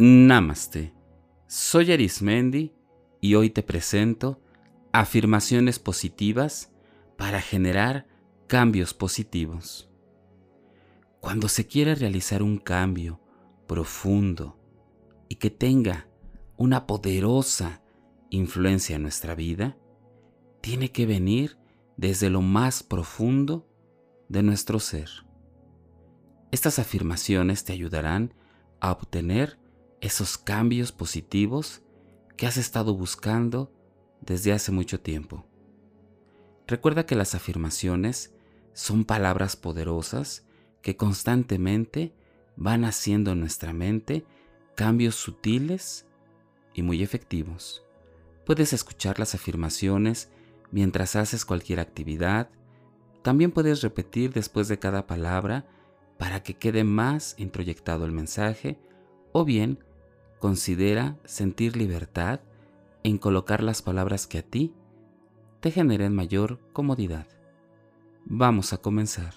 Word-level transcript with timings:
Namaste. 0.00 0.94
Soy 1.48 1.90
Arismendi 1.90 2.72
y 3.20 3.34
hoy 3.34 3.50
te 3.50 3.64
presento 3.64 4.40
afirmaciones 4.92 5.80
positivas 5.80 6.72
para 7.16 7.40
generar 7.40 8.06
cambios 8.46 8.94
positivos. 8.94 9.90
Cuando 11.18 11.48
se 11.48 11.66
quiere 11.66 11.96
realizar 11.96 12.44
un 12.44 12.58
cambio 12.58 13.20
profundo 13.66 14.56
y 15.28 15.34
que 15.34 15.50
tenga 15.50 16.06
una 16.56 16.86
poderosa 16.86 17.82
influencia 18.30 18.94
en 18.94 19.02
nuestra 19.02 19.34
vida, 19.34 19.76
tiene 20.60 20.92
que 20.92 21.06
venir 21.06 21.58
desde 21.96 22.30
lo 22.30 22.40
más 22.40 22.84
profundo 22.84 23.68
de 24.28 24.44
nuestro 24.44 24.78
ser. 24.78 25.10
Estas 26.52 26.78
afirmaciones 26.78 27.64
te 27.64 27.72
ayudarán 27.72 28.32
a 28.78 28.92
obtener 28.92 29.57
esos 30.00 30.38
cambios 30.38 30.92
positivos 30.92 31.82
que 32.36 32.46
has 32.46 32.56
estado 32.56 32.94
buscando 32.94 33.72
desde 34.20 34.52
hace 34.52 34.72
mucho 34.72 35.00
tiempo. 35.00 35.44
Recuerda 36.66 37.06
que 37.06 37.14
las 37.14 37.34
afirmaciones 37.34 38.32
son 38.74 39.04
palabras 39.04 39.56
poderosas 39.56 40.46
que 40.82 40.96
constantemente 40.96 42.14
van 42.56 42.84
haciendo 42.84 43.32
en 43.32 43.40
nuestra 43.40 43.72
mente 43.72 44.24
cambios 44.74 45.16
sutiles 45.16 46.06
y 46.74 46.82
muy 46.82 47.02
efectivos. 47.02 47.84
Puedes 48.46 48.72
escuchar 48.72 49.18
las 49.18 49.34
afirmaciones 49.34 50.30
mientras 50.70 51.16
haces 51.16 51.44
cualquier 51.44 51.80
actividad. 51.80 52.50
También 53.22 53.50
puedes 53.50 53.82
repetir 53.82 54.32
después 54.32 54.68
de 54.68 54.78
cada 54.78 55.06
palabra 55.06 55.66
para 56.18 56.42
que 56.42 56.54
quede 56.54 56.84
más 56.84 57.34
introyectado 57.38 58.04
el 58.04 58.12
mensaje 58.12 58.78
o 59.32 59.44
bien 59.44 59.84
considera 60.38 61.16
sentir 61.24 61.76
libertad 61.76 62.40
en 63.02 63.18
colocar 63.18 63.62
las 63.62 63.82
palabras 63.82 64.26
que 64.26 64.38
a 64.38 64.42
ti 64.42 64.74
te 65.60 65.70
generen 65.70 66.14
mayor 66.14 66.58
comodidad. 66.72 67.26
Vamos 68.24 68.72
a 68.72 68.78
comenzar. 68.78 69.34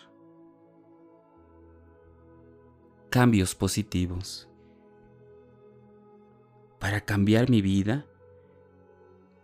Cambios 3.09 3.55
positivos. 3.55 4.47
Para 6.79 7.01
cambiar 7.01 7.49
mi 7.49 7.61
vida, 7.61 8.05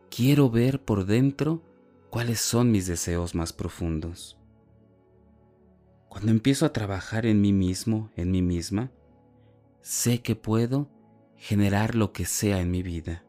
quiero 0.09 0.49
ver 0.49 0.83
por 0.83 1.05
dentro 1.05 1.61
cuáles 2.09 2.39
son 2.39 2.71
mis 2.71 2.87
deseos 2.87 3.35
más 3.35 3.53
profundos. 3.53 4.37
Cuando 6.09 6.31
empiezo 6.31 6.65
a 6.65 6.73
trabajar 6.73 7.25
en 7.25 7.41
mí 7.41 7.53
mismo, 7.53 8.09
en 8.15 8.31
mí 8.31 8.41
misma, 8.41 8.91
sé 9.81 10.21
que 10.21 10.35
puedo 10.35 10.89
generar 11.37 11.95
lo 11.95 12.11
que 12.11 12.25
sea 12.25 12.59
en 12.59 12.71
mi 12.71 12.83
vida. 12.83 13.23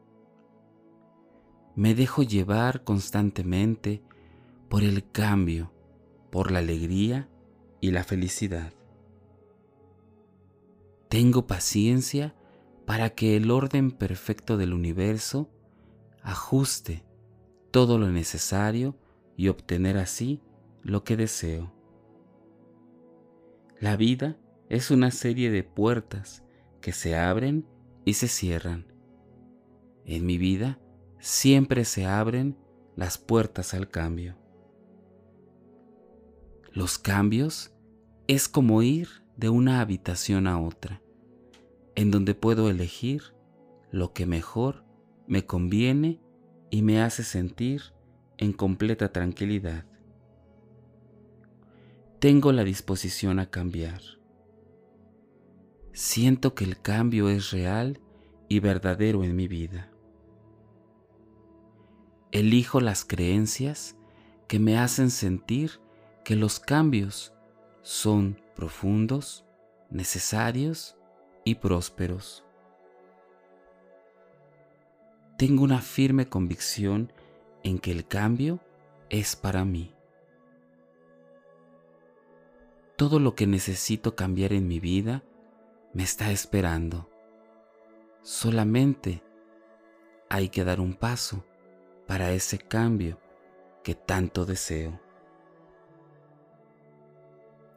Me 1.75 1.95
dejo 1.95 2.23
llevar 2.23 2.83
constantemente 2.83 4.01
por 4.67 4.83
el 4.83 5.09
cambio, 5.11 5.71
por 6.29 6.51
la 6.51 6.59
alegría 6.59 7.29
y 7.79 7.91
la 7.91 8.03
felicidad. 8.03 8.73
Tengo 11.07 11.47
paciencia 11.47 12.35
para 12.85 13.11
que 13.11 13.37
el 13.37 13.49
orden 13.51 13.91
perfecto 13.91 14.57
del 14.57 14.73
universo 14.73 15.49
ajuste 16.21 17.05
todo 17.71 17.97
lo 17.97 18.09
necesario 18.09 18.97
y 19.37 19.47
obtener 19.47 19.97
así 19.97 20.41
lo 20.81 21.03
que 21.03 21.15
deseo. 21.15 21.73
La 23.79 23.95
vida 23.95 24.37
es 24.69 24.91
una 24.91 25.11
serie 25.11 25.49
de 25.51 25.63
puertas 25.63 26.43
que 26.81 26.91
se 26.91 27.15
abren 27.15 27.65
y 28.05 28.13
se 28.13 28.27
cierran. 28.27 28.85
En 30.05 30.25
mi 30.25 30.37
vida 30.37 30.79
siempre 31.19 31.85
se 31.85 32.05
abren 32.05 32.57
las 32.95 33.17
puertas 33.17 33.73
al 33.73 33.89
cambio. 33.89 34.35
Los 36.71 36.97
cambios 36.97 37.73
es 38.27 38.47
como 38.47 38.81
ir 38.81 39.09
de 39.37 39.49
una 39.49 39.81
habitación 39.81 40.47
a 40.47 40.59
otra, 40.61 41.01
en 41.95 42.11
donde 42.11 42.35
puedo 42.35 42.69
elegir 42.69 43.21
lo 43.91 44.13
que 44.13 44.25
mejor 44.25 44.83
me 45.27 45.45
conviene 45.45 46.21
y 46.69 46.81
me 46.81 47.01
hace 47.01 47.23
sentir 47.23 47.81
en 48.37 48.53
completa 48.53 49.11
tranquilidad. 49.11 49.85
Tengo 52.19 52.51
la 52.51 52.63
disposición 52.63 53.39
a 53.39 53.49
cambiar 53.49 54.18
siento 55.93 56.55
que 56.55 56.63
el 56.63 56.81
cambio 56.81 57.29
es 57.29 57.51
real 57.51 57.99
y 58.47 58.59
verdadero 58.59 59.23
en 59.23 59.35
mi 59.35 59.47
vida. 59.47 59.91
Elijo 62.31 62.79
las 62.79 63.05
creencias 63.05 63.95
que 64.47 64.59
me 64.59 64.77
hacen 64.77 65.11
sentir 65.11 65.79
que 66.23 66.35
los 66.35 66.59
cambios 66.59 67.33
son 67.81 68.39
profundos, 68.55 69.45
necesarios 69.89 70.95
y 71.43 71.55
prósperos. 71.55 72.43
Tengo 75.37 75.63
una 75.63 75.81
firme 75.81 76.27
convicción 76.27 77.13
en 77.63 77.79
que 77.79 77.91
el 77.91 78.07
cambio 78.07 78.59
es 79.09 79.35
para 79.35 79.65
mí. 79.65 79.93
Todo 82.97 83.19
lo 83.19 83.35
que 83.35 83.47
necesito 83.47 84.15
cambiar 84.15 84.51
en 84.53 84.67
mi 84.67 84.79
vida 84.79 85.23
me 85.93 86.03
está 86.03 86.31
esperando. 86.31 87.09
Solamente 88.21 89.23
hay 90.29 90.49
que 90.49 90.63
dar 90.63 90.79
un 90.79 90.93
paso 90.93 91.43
para 92.07 92.31
ese 92.31 92.59
cambio 92.59 93.19
que 93.83 93.95
tanto 93.95 94.45
deseo. 94.45 94.99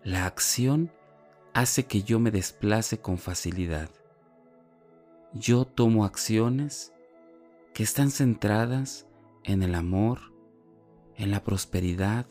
La 0.04 0.26
acción 0.26 0.92
hace 1.54 1.86
que 1.86 2.02
yo 2.02 2.18
me 2.18 2.30
desplace 2.30 3.00
con 3.00 3.18
facilidad. 3.18 3.88
Yo 5.32 5.64
tomo 5.64 6.04
acciones 6.04 6.92
que 7.72 7.82
están 7.82 8.10
centradas 8.10 9.06
en 9.44 9.62
el 9.62 9.74
amor, 9.74 10.20
en 11.16 11.30
la 11.30 11.42
prosperidad 11.42 12.26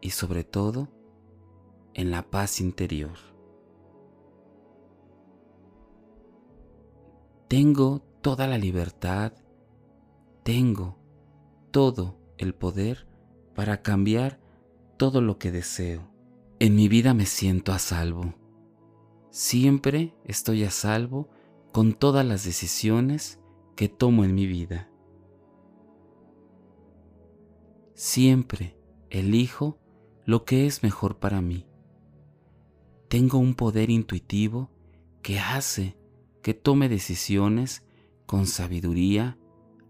y 0.00 0.10
sobre 0.10 0.44
todo 0.44 0.88
en 1.94 2.10
la 2.10 2.22
paz 2.30 2.60
interior. 2.60 3.33
Tengo 7.48 8.00
toda 8.22 8.46
la 8.46 8.58
libertad, 8.58 9.32
tengo 10.42 10.98
todo 11.70 12.18
el 12.38 12.54
poder 12.54 13.06
para 13.54 13.82
cambiar 13.82 14.40
todo 14.96 15.20
lo 15.20 15.38
que 15.38 15.50
deseo. 15.50 16.10
En 16.58 16.74
mi 16.74 16.88
vida 16.88 17.14
me 17.14 17.26
siento 17.26 17.72
a 17.72 17.78
salvo. 17.78 18.34
Siempre 19.30 20.14
estoy 20.24 20.64
a 20.64 20.70
salvo 20.70 21.28
con 21.72 21.94
todas 21.94 22.24
las 22.24 22.44
decisiones 22.44 23.40
que 23.76 23.88
tomo 23.88 24.24
en 24.24 24.34
mi 24.34 24.46
vida. 24.46 24.88
Siempre 27.94 28.78
elijo 29.10 29.78
lo 30.24 30.44
que 30.44 30.66
es 30.66 30.82
mejor 30.82 31.18
para 31.18 31.40
mí. 31.40 31.66
Tengo 33.08 33.38
un 33.38 33.54
poder 33.54 33.90
intuitivo 33.90 34.70
que 35.22 35.38
hace 35.38 35.96
que 36.44 36.52
tome 36.52 36.90
decisiones 36.90 37.86
con 38.26 38.46
sabiduría, 38.46 39.38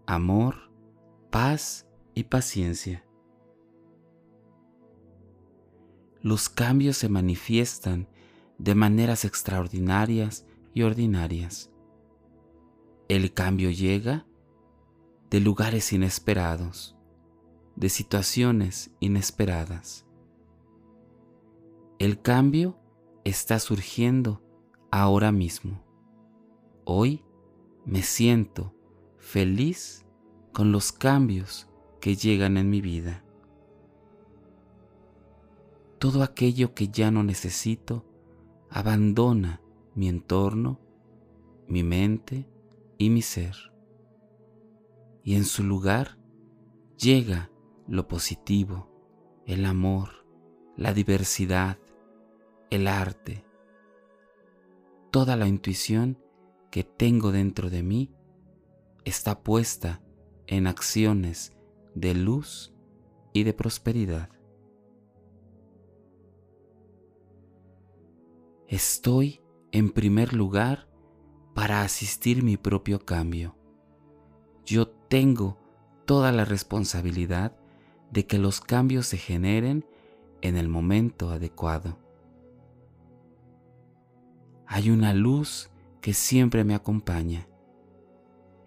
amor, 0.05 0.71
paz 1.29 1.85
y 2.13 2.23
paciencia. 2.23 3.05
Los 6.21 6.47
cambios 6.47 6.95
se 6.95 7.09
manifiestan 7.09 8.07
de 8.57 8.73
maneras 8.73 9.25
extraordinarias 9.25 10.45
y 10.73 10.83
ordinarias. 10.83 11.71
El 13.09 13.33
cambio 13.33 13.69
llega 13.69 14.25
de 15.29 15.41
lugares 15.41 15.91
inesperados, 15.91 16.95
de 17.75 17.89
situaciones 17.89 18.91
inesperadas. 19.01 20.05
El 21.99 22.21
cambio 22.21 22.79
está 23.25 23.59
surgiendo 23.59 24.41
ahora 24.89 25.33
mismo. 25.33 25.84
Hoy 26.87 27.23
me 27.83 28.03
siento 28.03 28.71
feliz 29.17 30.05
con 30.53 30.71
los 30.71 30.91
cambios 30.91 31.67
que 31.99 32.15
llegan 32.15 32.57
en 32.57 32.69
mi 32.69 32.79
vida. 32.79 33.23
Todo 35.97 36.21
aquello 36.21 36.75
que 36.75 36.89
ya 36.89 37.09
no 37.09 37.23
necesito 37.23 38.05
abandona 38.69 39.61
mi 39.95 40.09
entorno, 40.09 40.79
mi 41.67 41.81
mente 41.81 42.47
y 42.99 43.09
mi 43.09 43.23
ser. 43.23 43.55
Y 45.23 45.33
en 45.33 45.45
su 45.45 45.63
lugar 45.63 46.19
llega 46.99 47.49
lo 47.87 48.07
positivo, 48.07 48.91
el 49.47 49.65
amor, 49.65 50.23
la 50.77 50.93
diversidad, 50.93 51.79
el 52.69 52.87
arte, 52.87 53.43
toda 55.09 55.35
la 55.35 55.47
intuición 55.47 56.19
que 56.75 56.83
tengo 56.83 57.31
dentro 57.31 57.69
de 57.69 57.83
mí 57.83 58.11
está 59.05 59.43
puesta 59.43 60.01
en 60.45 60.67
acciones 60.67 61.53
de 61.93 62.13
luz 62.13 62.73
y 63.31 63.43
de 63.43 63.53
prosperidad. 63.53 64.29
Estoy 68.67 69.39
en 69.71 69.89
primer 69.89 70.33
lugar 70.33 70.89
para 71.53 71.81
asistir 71.81 72.43
mi 72.43 72.57
propio 72.57 72.99
cambio. 72.99 73.55
Yo 74.65 74.89
tengo 74.89 75.57
toda 76.03 76.33
la 76.33 76.43
responsabilidad 76.43 77.55
de 78.11 78.27
que 78.27 78.37
los 78.37 78.59
cambios 78.59 79.07
se 79.07 79.17
generen 79.17 79.85
en 80.41 80.57
el 80.57 80.67
momento 80.67 81.29
adecuado. 81.29 81.97
Hay 84.67 84.89
una 84.89 85.13
luz 85.13 85.71
que 86.05 86.13
siempre 86.13 86.63
me 86.63 86.75
acompaña. 86.75 87.49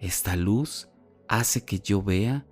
Esta 0.00 0.35
luz 0.35 0.88
hace 1.29 1.64
que 1.64 1.79
yo 1.79 2.02
vea 2.02 2.44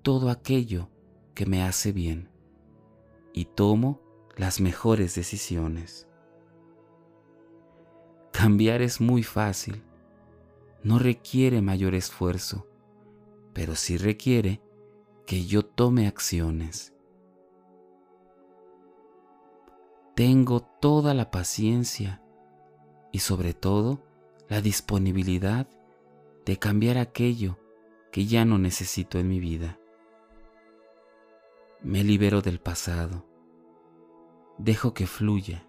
todo 0.00 0.30
aquello 0.30 0.88
que 1.34 1.44
me 1.44 1.62
hace 1.62 1.92
bien 1.92 2.30
y 3.34 3.44
tomo 3.44 4.00
las 4.34 4.62
mejores 4.62 5.14
decisiones. 5.14 6.08
Cambiar 8.32 8.80
es 8.80 8.98
muy 8.98 9.22
fácil, 9.22 9.84
no 10.82 10.98
requiere 10.98 11.60
mayor 11.60 11.94
esfuerzo, 11.94 12.66
pero 13.52 13.74
sí 13.74 13.98
requiere 13.98 14.62
que 15.26 15.44
yo 15.44 15.66
tome 15.66 16.06
acciones. 16.06 16.94
Tengo 20.14 20.62
toda 20.62 21.12
la 21.12 21.30
paciencia 21.30 22.22
y 23.12 23.18
sobre 23.18 23.52
todo 23.52 24.13
la 24.48 24.60
disponibilidad 24.60 25.68
de 26.44 26.58
cambiar 26.58 26.98
aquello 26.98 27.58
que 28.12 28.26
ya 28.26 28.44
no 28.44 28.58
necesito 28.58 29.18
en 29.18 29.28
mi 29.28 29.40
vida. 29.40 29.78
Me 31.82 32.04
libero 32.04 32.42
del 32.42 32.60
pasado, 32.60 33.26
dejo 34.58 34.94
que 34.94 35.06
fluya 35.06 35.66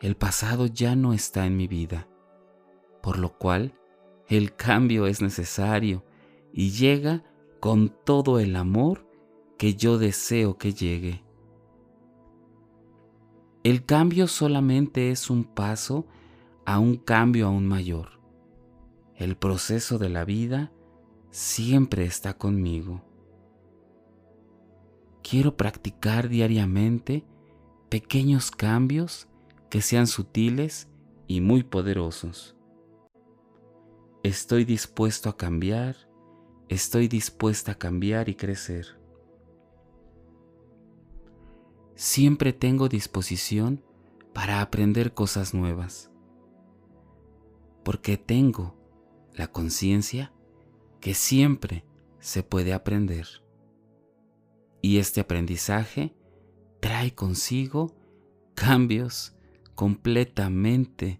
el 0.00 0.16
pasado 0.16 0.66
ya 0.66 0.94
no 0.94 1.12
está 1.12 1.44
en 1.46 1.56
mi 1.56 1.66
vida, 1.66 2.06
por 3.02 3.18
lo 3.18 3.36
cual 3.36 3.74
el 4.28 4.54
cambio 4.54 5.06
es 5.06 5.20
necesario 5.20 6.04
y 6.52 6.70
llega 6.70 7.24
con 7.58 7.92
todo 8.04 8.38
el 8.38 8.54
amor 8.54 9.08
que 9.58 9.74
yo 9.74 9.98
deseo 9.98 10.56
que 10.56 10.72
llegue. 10.72 11.24
El 13.64 13.84
cambio 13.84 14.28
solamente 14.28 15.10
es 15.10 15.30
un 15.30 15.42
paso 15.42 16.06
a 16.68 16.78
un 16.80 16.98
cambio 16.98 17.46
aún 17.46 17.66
mayor. 17.66 18.20
El 19.16 19.38
proceso 19.38 19.96
de 19.96 20.10
la 20.10 20.26
vida 20.26 20.70
siempre 21.30 22.04
está 22.04 22.34
conmigo. 22.36 23.02
Quiero 25.22 25.56
practicar 25.56 26.28
diariamente 26.28 27.24
pequeños 27.88 28.50
cambios 28.50 29.28
que 29.70 29.80
sean 29.80 30.06
sutiles 30.06 30.90
y 31.26 31.40
muy 31.40 31.62
poderosos. 31.62 32.54
Estoy 34.22 34.66
dispuesto 34.66 35.30
a 35.30 35.38
cambiar, 35.38 35.96
estoy 36.68 37.08
dispuesta 37.08 37.72
a 37.72 37.78
cambiar 37.78 38.28
y 38.28 38.34
crecer. 38.34 39.00
Siempre 41.94 42.52
tengo 42.52 42.90
disposición 42.90 43.82
para 44.34 44.60
aprender 44.60 45.14
cosas 45.14 45.54
nuevas, 45.54 46.10
porque 47.88 48.18
tengo 48.18 48.74
la 49.32 49.50
conciencia 49.50 50.30
que 51.00 51.14
siempre 51.14 51.86
se 52.18 52.42
puede 52.42 52.74
aprender. 52.74 53.26
Y 54.82 54.98
este 54.98 55.22
aprendizaje 55.22 56.14
trae 56.80 57.14
consigo 57.14 57.96
cambios 58.54 59.34
completamente 59.74 61.18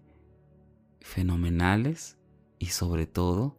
fenomenales 1.01 2.19
y 2.59 2.67
sobre 2.67 3.07
todo 3.07 3.57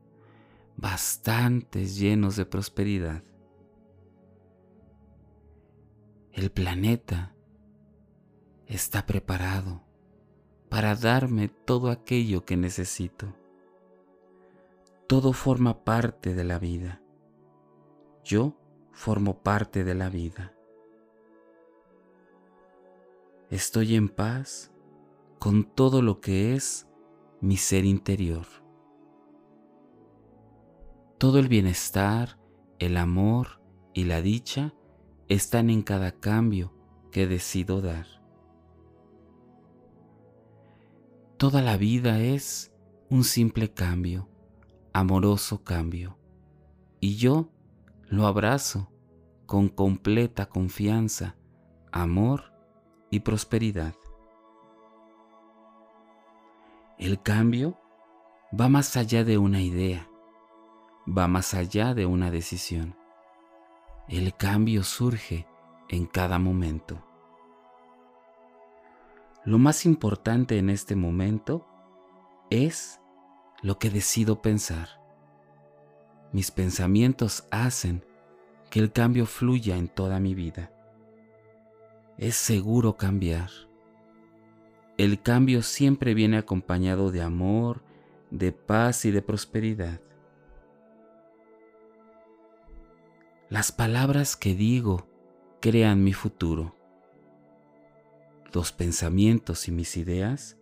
bastantes 0.76 1.98
llenos 1.98 2.36
de 2.36 2.46
prosperidad. 2.46 3.24
El 6.30 6.52
planeta 6.52 7.34
está 8.68 9.04
preparado 9.04 9.89
para 10.70 10.94
darme 10.94 11.48
todo 11.48 11.90
aquello 11.90 12.44
que 12.44 12.56
necesito. 12.56 13.34
Todo 15.08 15.32
forma 15.32 15.82
parte 15.82 16.32
de 16.34 16.44
la 16.44 16.60
vida. 16.60 17.02
Yo 18.24 18.54
formo 18.92 19.42
parte 19.42 19.82
de 19.82 19.96
la 19.96 20.08
vida. 20.08 20.54
Estoy 23.50 23.96
en 23.96 24.08
paz 24.08 24.72
con 25.40 25.64
todo 25.64 26.02
lo 26.02 26.20
que 26.20 26.54
es 26.54 26.86
mi 27.40 27.56
ser 27.56 27.84
interior. 27.84 28.46
Todo 31.18 31.40
el 31.40 31.48
bienestar, 31.48 32.38
el 32.78 32.96
amor 32.96 33.60
y 33.92 34.04
la 34.04 34.22
dicha 34.22 34.72
están 35.28 35.68
en 35.68 35.82
cada 35.82 36.12
cambio 36.12 36.72
que 37.10 37.26
decido 37.26 37.80
dar. 37.80 38.19
Toda 41.40 41.62
la 41.62 41.78
vida 41.78 42.20
es 42.20 42.70
un 43.08 43.24
simple 43.24 43.72
cambio, 43.72 44.28
amoroso 44.92 45.64
cambio, 45.64 46.18
y 47.00 47.16
yo 47.16 47.48
lo 48.08 48.26
abrazo 48.26 48.92
con 49.46 49.70
completa 49.70 50.50
confianza, 50.50 51.38
amor 51.92 52.52
y 53.10 53.20
prosperidad. 53.20 53.94
El 56.98 57.22
cambio 57.22 57.80
va 58.52 58.68
más 58.68 58.98
allá 58.98 59.24
de 59.24 59.38
una 59.38 59.62
idea, 59.62 60.10
va 61.08 61.26
más 61.26 61.54
allá 61.54 61.94
de 61.94 62.04
una 62.04 62.30
decisión. 62.30 62.98
El 64.08 64.36
cambio 64.36 64.82
surge 64.82 65.46
en 65.88 66.04
cada 66.04 66.38
momento. 66.38 67.02
Lo 69.50 69.58
más 69.58 69.84
importante 69.84 70.58
en 70.58 70.70
este 70.70 70.94
momento 70.94 71.66
es 72.50 73.00
lo 73.62 73.78
que 73.78 73.90
decido 73.90 74.40
pensar. 74.40 74.88
Mis 76.32 76.50
pensamientos 76.50 77.44
hacen 77.50 78.04
que 78.70 78.78
el 78.78 78.92
cambio 78.92 79.26
fluya 79.26 79.76
en 79.76 79.88
toda 79.88 80.20
mi 80.20 80.34
vida. 80.34 80.72
Es 82.16 82.36
seguro 82.36 82.96
cambiar 82.96 83.50
el 85.00 85.22
cambio 85.22 85.62
siempre 85.62 86.12
viene 86.12 86.36
acompañado 86.36 87.10
de 87.10 87.22
amor, 87.22 87.82
de 88.30 88.52
paz 88.52 89.06
y 89.06 89.10
de 89.10 89.22
prosperidad. 89.22 89.98
Las 93.48 93.72
palabras 93.72 94.36
que 94.36 94.54
digo 94.54 95.08
crean 95.62 96.04
mi 96.04 96.12
futuro. 96.12 96.79
Los 98.52 98.72
pensamientos 98.72 99.68
y 99.68 99.72
mis 99.72 99.96
ideas 99.96 100.58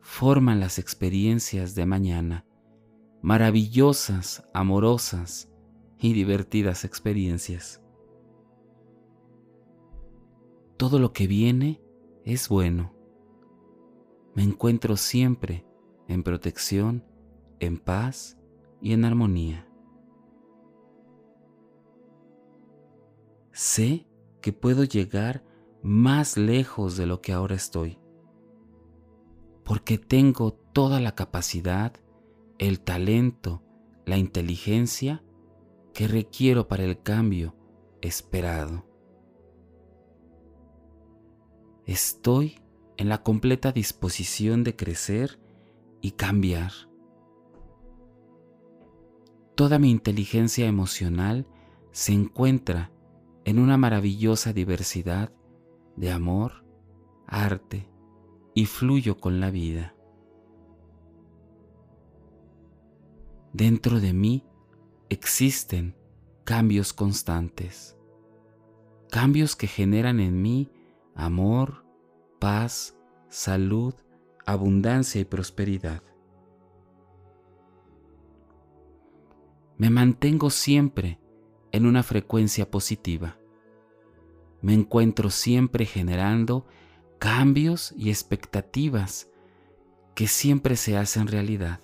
forman 0.00 0.60
las 0.60 0.78
experiencias 0.78 1.74
de 1.74 1.86
mañana, 1.86 2.44
maravillosas, 3.22 4.46
amorosas 4.52 5.50
y 5.98 6.12
divertidas 6.12 6.84
experiencias. 6.84 7.82
Todo 10.76 10.98
lo 10.98 11.12
que 11.12 11.26
viene 11.26 11.80
es 12.24 12.48
bueno 12.48 12.94
me 14.34 14.42
encuentro 14.42 14.98
siempre 14.98 15.64
en 16.08 16.22
protección, 16.22 17.02
en 17.58 17.78
paz 17.78 18.38
y 18.82 18.92
en 18.92 19.06
armonía. 19.06 19.66
Sé 23.52 24.06
que 24.42 24.52
puedo 24.52 24.84
llegar 24.84 25.42
más 25.82 26.36
lejos 26.36 26.96
de 26.96 27.06
lo 27.06 27.20
que 27.20 27.32
ahora 27.32 27.54
estoy, 27.54 27.98
porque 29.64 29.98
tengo 29.98 30.52
toda 30.52 31.00
la 31.00 31.14
capacidad, 31.14 31.92
el 32.58 32.80
talento, 32.80 33.62
la 34.04 34.16
inteligencia 34.16 35.24
que 35.92 36.08
requiero 36.08 36.68
para 36.68 36.84
el 36.84 37.02
cambio 37.02 37.56
esperado. 38.02 38.86
Estoy 41.86 42.60
en 42.96 43.08
la 43.08 43.22
completa 43.22 43.72
disposición 43.72 44.64
de 44.64 44.76
crecer 44.76 45.40
y 46.00 46.12
cambiar. 46.12 46.72
Toda 49.54 49.78
mi 49.78 49.90
inteligencia 49.90 50.66
emocional 50.66 51.46
se 51.92 52.12
encuentra 52.12 52.92
en 53.44 53.58
una 53.58 53.76
maravillosa 53.76 54.52
diversidad 54.52 55.32
de 55.96 56.10
amor, 56.10 56.64
arte 57.26 57.88
y 58.54 58.66
fluyo 58.66 59.18
con 59.18 59.40
la 59.40 59.50
vida. 59.50 59.96
dentro 63.56 64.00
de 64.00 64.12
mí 64.12 64.44
existen 65.08 65.96
cambios 66.44 66.92
constantes, 66.92 67.96
cambios 69.10 69.56
que 69.56 69.66
generan 69.66 70.20
en 70.20 70.42
mí 70.42 70.70
amor, 71.14 71.86
paz, 72.38 72.98
salud, 73.30 73.94
abundancia 74.44 75.22
y 75.22 75.24
prosperidad. 75.24 76.02
Me 79.78 79.88
mantengo 79.88 80.50
siempre 80.50 81.18
en 81.72 81.86
una 81.86 82.02
frecuencia 82.02 82.70
positiva. 82.70 83.38
Me 84.66 84.74
encuentro 84.74 85.30
siempre 85.30 85.86
generando 85.86 86.66
cambios 87.20 87.94
y 87.96 88.10
expectativas 88.10 89.30
que 90.16 90.26
siempre 90.26 90.74
se 90.74 90.96
hacen 90.96 91.28
realidad. 91.28 91.78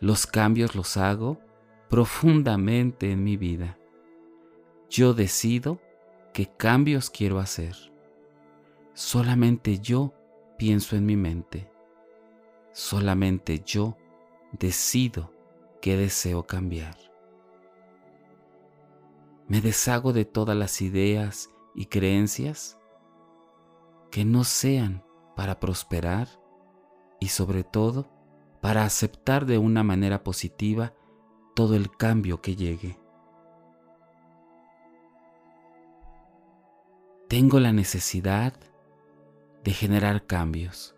Los 0.00 0.26
cambios 0.26 0.74
los 0.74 0.98
hago 0.98 1.40
profundamente 1.88 3.12
en 3.12 3.24
mi 3.24 3.38
vida. 3.38 3.78
Yo 4.90 5.14
decido 5.14 5.80
qué 6.34 6.50
cambios 6.54 7.08
quiero 7.08 7.38
hacer. 7.38 7.74
Solamente 8.92 9.78
yo 9.78 10.12
pienso 10.58 10.96
en 10.96 11.06
mi 11.06 11.16
mente. 11.16 11.72
Solamente 12.74 13.62
yo 13.64 13.96
decido 14.52 15.32
qué 15.80 15.96
deseo 15.96 16.46
cambiar. 16.46 17.09
Me 19.50 19.60
deshago 19.60 20.12
de 20.12 20.24
todas 20.24 20.56
las 20.56 20.80
ideas 20.80 21.50
y 21.74 21.86
creencias 21.86 22.78
que 24.12 24.24
no 24.24 24.44
sean 24.44 25.04
para 25.34 25.58
prosperar 25.58 26.28
y 27.18 27.30
sobre 27.30 27.64
todo 27.64 28.08
para 28.60 28.84
aceptar 28.84 29.46
de 29.46 29.58
una 29.58 29.82
manera 29.82 30.22
positiva 30.22 30.94
todo 31.56 31.74
el 31.74 31.90
cambio 31.90 32.40
que 32.40 32.54
llegue. 32.54 32.96
Tengo 37.26 37.58
la 37.58 37.72
necesidad 37.72 38.54
de 39.64 39.72
generar 39.72 40.28
cambios. 40.28 40.94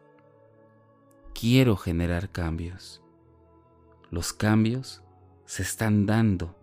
Quiero 1.33 1.79
generar 1.79 2.29
cambios. 2.29 3.03
Los 4.11 4.35
cambios 4.35 5.03
se 5.47 5.63
están 5.63 6.05
dando 6.05 6.55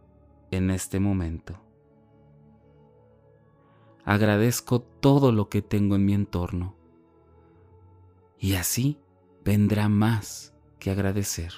en 0.52 0.70
este 0.70 1.00
momento. 1.00 1.60
Agradezco 4.10 4.82
todo 4.82 5.32
lo 5.32 5.50
que 5.50 5.62
tengo 5.62 5.96
en 5.96 6.04
mi 6.04 6.14
entorno 6.14 6.76
y 8.40 8.56
así 8.56 9.00
vendrá 9.46 9.88
más 9.88 10.56
que 10.80 10.90
agradecer. 10.90 11.54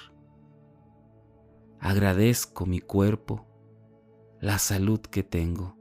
Agradezco 1.80 2.66
mi 2.66 2.80
cuerpo, 2.80 3.46
la 4.40 4.58
salud 4.58 5.00
que 5.00 5.22
tengo 5.22 5.76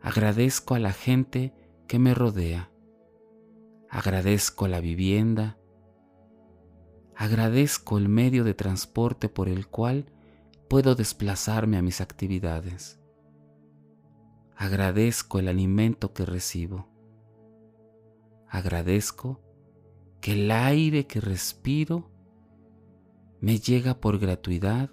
Agradezco 0.00 0.74
a 0.74 0.78
la 0.78 0.92
gente 0.92 1.52
que 1.86 1.98
me 1.98 2.14
rodea. 2.14 2.70
Agradezco 3.90 4.68
la 4.68 4.80
vivienda. 4.80 5.58
Agradezco 7.14 7.98
el 7.98 8.08
medio 8.08 8.42
de 8.42 8.54
transporte 8.54 9.28
por 9.28 9.50
el 9.50 9.66
cual 9.66 10.06
puedo 10.68 10.94
desplazarme 10.94 11.76
a 11.76 11.82
mis 11.82 12.00
actividades. 12.00 12.98
Agradezco 14.60 15.38
el 15.38 15.46
alimento 15.46 16.12
que 16.12 16.26
recibo. 16.26 16.88
Agradezco 18.48 19.40
que 20.20 20.32
el 20.32 20.50
aire 20.50 21.06
que 21.06 21.20
respiro 21.20 22.10
me 23.40 23.60
llega 23.60 24.00
por 24.00 24.18
gratuidad 24.18 24.90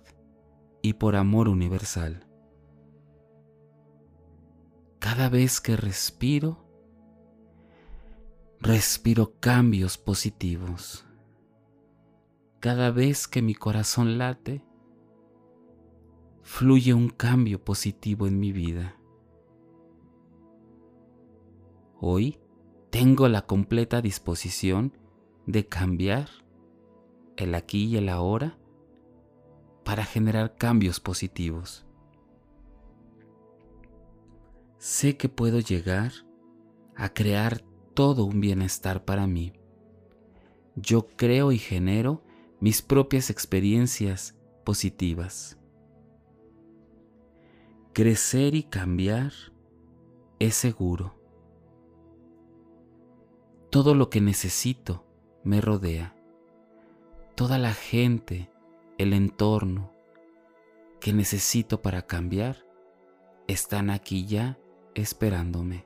y 0.84 0.93
por 0.93 1.15
amor 1.15 1.50
universal. 1.50 2.27
Cada 5.00 5.29
vez 5.29 5.60
que 5.60 5.75
respiro, 5.75 6.63
respiro 8.60 9.39
cambios 9.39 9.98
positivos. 9.98 11.07
Cada 12.60 12.91
vez 12.91 13.27
que 13.27 13.41
mi 13.41 13.55
corazón 13.55 14.19
late, 14.19 14.63
fluye 16.43 16.93
un 16.93 17.10
cambio 17.10 17.63
positivo 17.63 18.27
en 18.27 18.39
mi 18.39 18.51
vida. 18.51 19.00
Hoy 22.07 22.38
tengo 22.91 23.27
la 23.27 23.47
completa 23.47 24.01
disposición 24.01 24.95
de 25.47 25.65
cambiar 25.65 26.29
el 27.35 27.55
aquí 27.55 27.85
y 27.85 27.97
el 27.97 28.09
ahora 28.09 28.57
para 29.83 30.05
generar 30.05 30.55
cambios 30.55 31.00
positivos 31.00 31.85
sé 34.85 35.17
que 35.17 35.29
puedo 35.29 35.59
llegar 35.59 36.12
a 36.95 37.12
crear 37.12 37.63
todo 37.95 38.24
un 38.24 38.39
bienestar 38.39 39.03
para 39.03 39.25
mí. 39.25 39.51
Yo 40.75 41.07
creo 41.07 41.51
y 41.51 41.57
genero 41.57 42.24
mis 42.59 42.83
propias 42.83 43.31
experiencias 43.31 44.38
positivas. 44.63 45.57
Crecer 47.93 48.53
y 48.53 48.62
cambiar 48.62 49.33
es 50.38 50.53
seguro. 50.53 51.25
Todo 53.75 53.94
lo 53.94 54.10
que 54.10 54.22
necesito 54.22 55.03
me 55.44 55.60
rodea. 55.60 56.15
Toda 57.36 57.58
la 57.58 57.74
gente, 57.74 58.50
el 58.98 59.12
entorno 59.12 59.91
que 61.01 61.12
necesito 61.12 61.82
para 61.82 62.03
cambiar 62.03 62.65
están 63.50 63.89
aquí 63.89 64.27
ya 64.27 64.58
esperándome. 64.94 65.86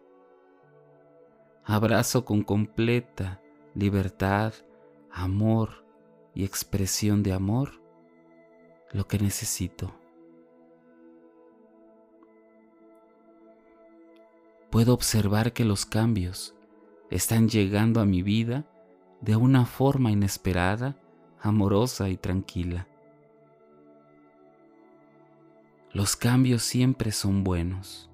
Abrazo 1.64 2.26
con 2.26 2.44
completa 2.44 3.42
libertad, 3.74 4.54
amor 5.10 5.84
y 6.36 6.46
expresión 6.46 7.24
de 7.24 7.34
amor 7.34 7.82
lo 8.92 9.08
que 9.08 9.18
necesito. 9.18 9.96
Puedo 14.70 14.94
observar 14.94 15.54
que 15.54 15.66
los 15.66 15.88
cambios 15.88 16.54
están 17.10 17.50
llegando 17.50 18.02
a 18.02 18.06
mi 18.06 18.22
vida 18.22 18.66
de 19.22 19.36
una 19.36 19.66
forma 19.66 20.12
inesperada, 20.12 20.98
amorosa 21.42 22.10
y 22.10 22.18
tranquila. 22.18 22.88
Los 25.92 26.16
cambios 26.16 26.64
siempre 26.64 27.12
son 27.12 27.44
buenos 27.44 28.10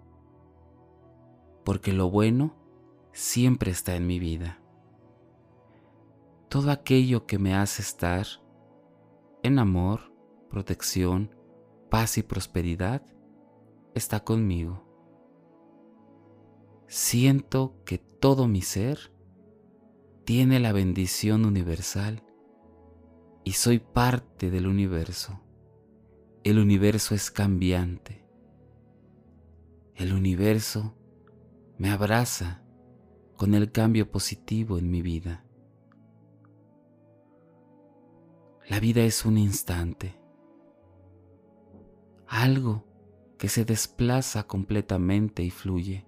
porque 1.65 1.91
lo 1.91 2.09
bueno 2.09 2.55
siempre 3.11 3.71
está 3.71 3.95
en 3.95 4.07
mi 4.07 4.19
vida. 4.19 4.59
Todo 6.47 6.71
aquello 6.71 7.25
que 7.25 7.39
me 7.39 7.55
hace 7.55 7.81
estar 7.81 8.25
en 9.43 9.59
amor, 9.59 10.13
protección, 10.49 11.35
paz 11.89 12.17
y 12.17 12.23
prosperidad 12.23 13.01
está 13.95 14.23
conmigo. 14.23 14.85
Siento 16.88 17.82
que 17.86 17.98
todo 17.98 18.48
mi 18.48 18.62
ser 18.62 19.12
tiene 20.24 20.60
la 20.60 20.72
bendición 20.72 21.46
universal 21.46 22.24
y 23.44 23.54
soy 23.54 23.80
parte 23.80 24.50
del 24.50 24.68
universo. 24.68 25.42
El 26.44 26.60
universo 26.60 27.15
es 27.15 27.32
cambiante. 27.32 28.25
El 29.96 30.13
universo 30.13 30.96
me 31.77 31.89
abraza 31.89 32.63
con 33.36 33.54
el 33.54 33.72
cambio 33.72 34.12
positivo 34.12 34.77
en 34.77 34.89
mi 34.89 35.01
vida. 35.01 35.46
La 38.68 38.80
vida 38.80 39.04
es 39.04 39.25
un 39.25 39.38
instante, 39.38 40.20
algo 42.27 42.84
que 43.38 43.48
se 43.48 43.63
desplaza 43.63 44.48
completamente 44.48 45.44
y 45.44 45.51
fluye. 45.51 46.08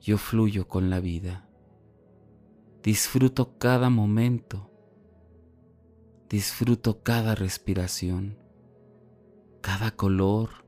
Yo 0.00 0.18
fluyo 0.18 0.68
con 0.68 0.90
la 0.90 1.00
vida, 1.00 1.48
disfruto 2.82 3.58
cada 3.58 3.90
momento, 3.90 4.70
disfruto 6.28 7.02
cada 7.02 7.34
respiración, 7.34 8.38
cada 9.60 9.90
color, 9.90 10.64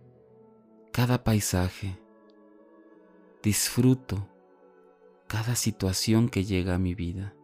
cada 0.93 1.25
paisaje. 1.25 1.99
Disfruto 3.43 4.29
cada 5.27 5.55
situación 5.55 6.29
que 6.29 6.45
llega 6.45 6.75
a 6.75 6.79
mi 6.79 6.95
vida. 6.95 7.35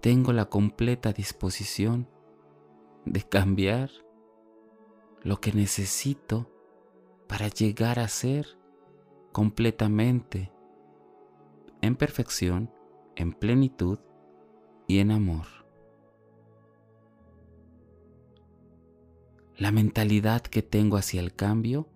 Tengo 0.00 0.32
la 0.32 0.46
completa 0.46 1.12
disposición 1.12 2.08
de 3.04 3.22
cambiar 3.22 3.90
lo 5.22 5.40
que 5.40 5.52
necesito 5.52 6.50
para 7.28 7.48
llegar 7.48 7.98
a 7.98 8.08
ser 8.08 8.58
completamente 9.36 10.50
en 11.82 11.94
perfección, 11.94 12.70
en 13.16 13.34
plenitud 13.34 13.98
y 14.86 15.00
en 15.00 15.10
amor. 15.10 15.44
La 19.58 19.72
mentalidad 19.72 20.40
que 20.40 20.62
tengo 20.62 20.96
hacia 20.96 21.20
el 21.20 21.34
cambio 21.34 21.86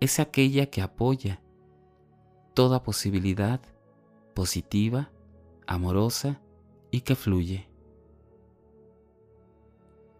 es 0.00 0.20
aquella 0.20 0.66
que 0.66 0.82
apoya 0.82 1.40
toda 2.52 2.82
posibilidad 2.82 3.62
positiva, 4.34 5.10
amorosa 5.66 6.42
y 6.90 7.00
que 7.00 7.14
fluye. 7.14 7.66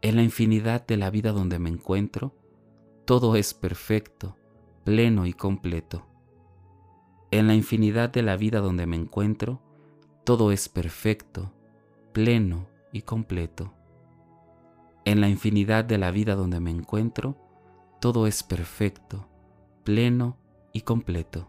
En 0.00 0.16
la 0.16 0.22
infinidad 0.22 0.86
de 0.86 0.96
la 0.96 1.10
vida 1.10 1.32
donde 1.32 1.58
me 1.58 1.68
encuentro, 1.68 2.34
todo 3.04 3.36
es 3.36 3.52
perfecto, 3.52 4.38
pleno 4.84 5.26
y 5.26 5.34
completo. 5.34 6.08
En 7.30 7.46
la 7.46 7.54
infinidad 7.54 8.08
de 8.08 8.22
la 8.22 8.36
vida 8.36 8.60
donde 8.60 8.86
me 8.86 8.96
encuentro, 8.96 9.60
todo 10.24 10.50
es 10.50 10.70
perfecto, 10.70 11.52
pleno 12.12 12.66
y 12.90 13.02
completo. 13.02 13.74
En 15.04 15.20
la 15.20 15.28
infinidad 15.28 15.84
de 15.84 15.98
la 15.98 16.10
vida 16.10 16.34
donde 16.36 16.58
me 16.60 16.70
encuentro, 16.70 17.36
todo 18.00 18.26
es 18.26 18.42
perfecto, 18.42 19.26
pleno 19.84 20.38
y 20.72 20.82
completo. 20.82 21.48